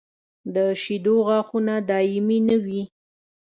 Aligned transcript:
د 0.53 0.57
شېدو 0.81 1.15
غاښونه 1.27 1.73
دایمي 1.89 2.39
نه 2.47 2.57
وي. 2.65 2.81